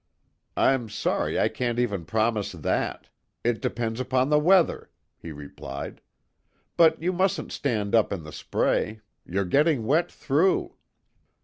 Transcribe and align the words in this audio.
"I'm 0.57 0.89
sorry 0.89 1.39
I 1.39 1.47
can't 1.47 1.77
even 1.77 2.05
promise 2.05 2.53
that: 2.53 3.07
it 3.43 3.61
depends 3.61 3.99
upon 3.99 4.29
the 4.31 4.39
weather," 4.39 4.89
he 5.15 5.31
replied. 5.31 6.01
"But 6.75 6.99
you 7.03 7.13
mustn't 7.13 7.51
stand 7.51 7.93
up 7.93 8.11
in 8.11 8.23
the 8.23 8.33
spray. 8.33 9.01
You're 9.27 9.45
getting 9.45 9.85
wet 9.85 10.11
through." 10.11 10.73